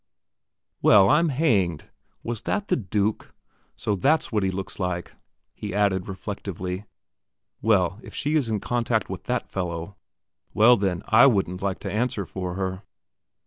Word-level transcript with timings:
"Well, 0.81 1.09
I'm 1.11 1.29
hanged, 1.29 1.91
was 2.23 2.41
that 2.41 2.69
'the 2.69 2.77
Duke'? 2.77 3.35
So 3.75 3.95
that's 3.95 4.31
what 4.31 4.41
he 4.41 4.49
looks 4.49 4.79
like," 4.79 5.13
he 5.53 5.75
added, 5.75 6.07
reflectively. 6.07 6.85
"Well, 7.61 7.99
if 8.01 8.15
she 8.15 8.33
is 8.33 8.49
in 8.49 8.61
contact 8.61 9.11
with 9.11 9.25
that 9.25 9.47
fellow; 9.47 9.97
well, 10.55 10.75
then, 10.75 11.03
I 11.05 11.27
wouldn't 11.27 11.61
like 11.61 11.77
to 11.81 11.91
answer 11.91 12.25
for 12.25 12.55
her." 12.55 12.81